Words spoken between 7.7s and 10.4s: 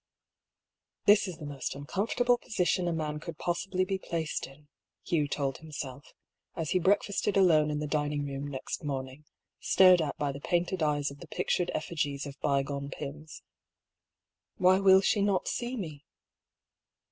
the dining room next morning, stared at by